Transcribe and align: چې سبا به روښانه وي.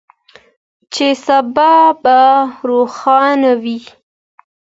چې 0.93 1.07
سبا 1.25 1.73
به 2.03 2.19
روښانه 2.69 3.51
وي. 3.63 3.79